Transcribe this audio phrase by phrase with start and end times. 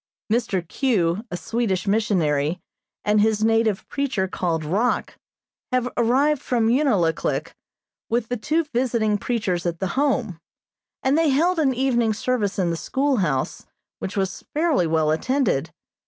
[0.33, 0.67] Mr.
[0.67, 2.59] Q., a Swedish missionary,
[3.05, 5.15] and his native preacher called Rock,
[5.71, 7.53] have arrived from Unalaklik,
[8.09, 10.39] with the two visiting preachers at the Home,
[11.03, 13.67] and they held an evening service in the schoolhouse,
[13.99, 15.69] which was fairly well attended.